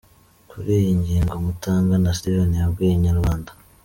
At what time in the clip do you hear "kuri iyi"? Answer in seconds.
0.49-0.93